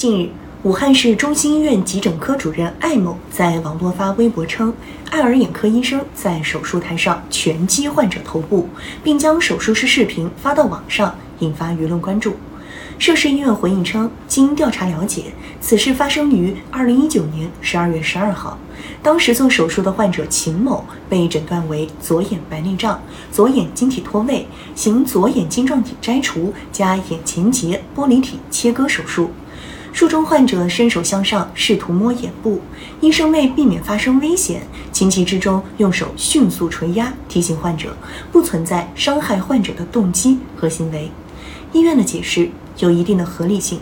[0.00, 0.30] 近日，
[0.62, 4.72] 武汉市中心医院急诊科主任艾某在网络发微博称，
[5.10, 8.66] 爱尔眼科医生在手术台上拳击患者头部，
[9.04, 12.34] 并将手术室视频发到网上，引发舆论关注。
[12.98, 18.56] 涉事医院回应称，经调查了解，此事发生于二零一九年十二月十二号。
[19.02, 22.98] 当时做手术的患者秦某被诊断为左眼白内障、
[23.30, 29.30] 左眼晶体脱位，行左眼晶状体摘除加眼前结玻璃体切割手术。
[29.92, 32.60] 术中患者伸手向上试图摸眼部，
[33.00, 34.62] 医生为避免发生危险，
[34.92, 37.96] 情急之中用手迅速捶压，提醒患者
[38.32, 41.10] 不存在伤害患者的动机和行为。
[41.72, 42.50] 医院的解释。
[42.78, 43.78] 有一定的合理性。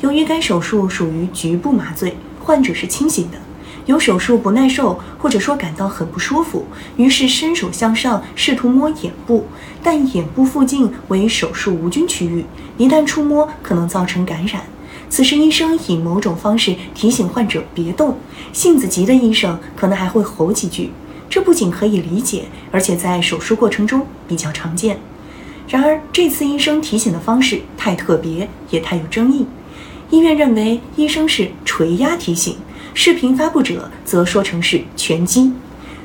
[0.00, 3.36] 由于该手术属于局部麻醉，患者是清醒的，
[3.84, 6.64] 有手术不耐受或者说感到很不舒服，
[6.96, 9.44] 于是伸手向上试图摸眼部，
[9.82, 12.46] 但眼部附近为手术无菌区域，
[12.78, 14.62] 一旦触摸可能造成感染。
[15.10, 18.18] 此时医生以某种方式提醒患者别动，
[18.52, 20.90] 性子急的医生可能还会吼几句，
[21.28, 24.98] 这不仅可以理解，而且在手术过程中比较常见。
[25.68, 29.46] 然而，这次医生提醒的方式太特别，也太有争议。
[30.10, 32.56] 医院认为医生是垂压提醒，
[32.94, 35.52] 视频发布者则说成是拳击。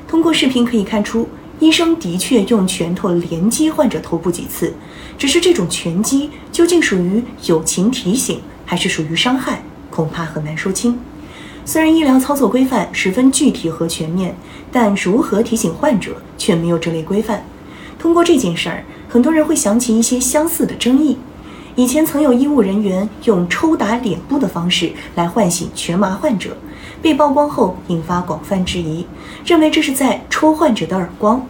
[0.07, 4.73] 通过视频可以看出，医生的确用拳头连击患者头部几次，
[5.17, 10.99] 只是这种拳击究竟属于友情提醒，还是属于伤害，恐怕很难说清。
[11.65, 14.35] 虽然医疗操作规范十分具体和全面，
[14.71, 17.45] 但如何提醒患者却没有这类规范。
[17.97, 18.83] 通过这件事儿。
[19.13, 21.15] 很多人会想起一些相似的争议。
[21.75, 26.57] 以前曾有医务人员用抽打脸部的方式来唤醒全麻患者，
[26.99, 29.05] 被曝光后引发广泛质疑，
[29.45, 31.47] 认为这是在抽患者的耳光。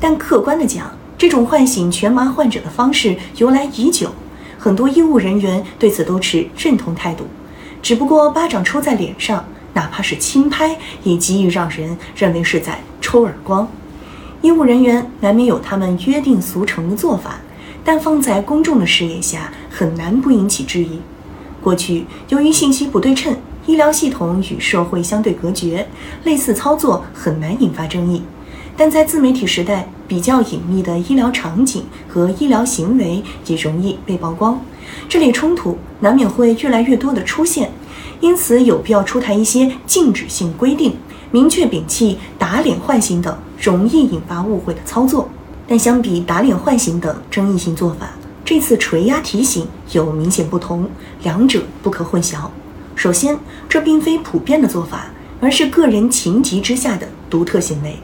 [0.00, 4.10] 但客观的讲，这种唤醒全麻患者的方式由来已久，
[4.62, 7.26] 很多医务人员对此都持认同态度。
[7.82, 13.68] 只不过巴掌抽在脸上，哪怕是轻拍，也极易让人认为是在抽耳光。
[14.40, 17.40] 医务人员难免有他们约定俗成的做法，
[17.82, 21.00] 但放在公众的视野下，很难不引起质疑。
[21.60, 23.36] 过去由于信息不对称，
[23.66, 25.88] 医疗系统与社会相对隔绝，
[26.22, 28.22] 类似操作很难引发争议。
[28.76, 34.60] 但在自媒体时代，比较隐秘的医疗场景和医疗行为也容易被曝光，
[35.08, 37.70] 这类冲突难免会越来越多的出现。
[38.20, 40.94] 因此，有必要出台一些禁止性规定。
[41.30, 45.28] 明确摒弃打脸唤醒等容易引发误会的操作，
[45.66, 48.10] 但相比打脸唤醒等争议性做法，
[48.44, 50.86] 这次垂压提醒有明显不同，
[51.22, 52.36] 两者不可混淆。
[52.94, 55.06] 首先，这并非普遍的做法，
[55.40, 57.96] 而是个人情急之下的独特行为。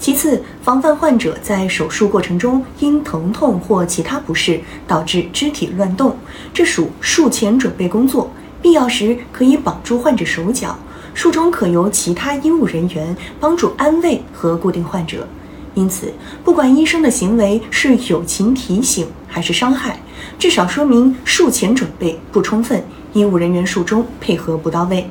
[0.00, 6.16] 其次，防范患者在手术过程中因疼痛或其他不适导致肢体乱动，
[6.54, 10.74] 这属术前准备工作，必要时可以绑住患者手脚。
[11.12, 15.28] 术中可由其他医务人员帮助安慰和固定患者，
[15.74, 16.10] 因此，
[16.42, 20.00] 不管医生的行为是友情提醒还是伤害，
[20.38, 22.82] 至少说明术前准备不充分，
[23.12, 25.10] 医务人员术中配合不到位。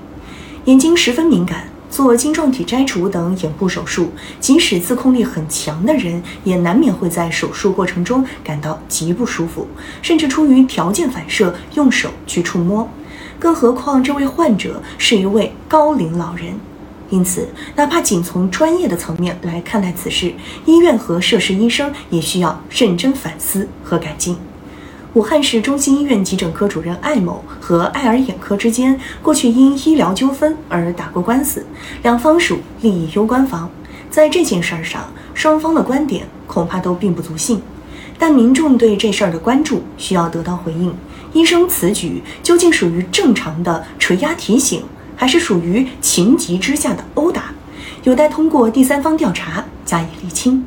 [0.66, 9.67] 眼睛十分敏感，做晶状体摘除等眼部手术，即使自控力很强的人，也难免会在手术过程中感到极不舒服，
[10.01, 12.88] 甚至出于条件反射用手去触摸。
[13.39, 16.59] 更何况，这位患者是一位高龄老人，
[17.09, 20.33] 因此，哪怕仅从专业的层面来看待此事，
[20.66, 24.38] 医院和涉事医生也需要认真反思和改进。
[25.16, 31.66] 武汉市中心医院急诊科主任艾某和爱尔眼科之间过去因医疗纠纷而打过官司，
[32.03, 33.68] 两方属利益攸关方，
[34.12, 37.59] 在这件事儿上，双方的观点恐怕都并不足信。
[38.19, 40.94] 但民众对这事儿的关注需要得到回应。
[41.34, 44.84] 医生此举究竟属于正常的捶压提醒，
[45.16, 47.46] 还是属于情急之下的殴打？
[48.03, 50.64] 有待通过第三方调查加以厘清。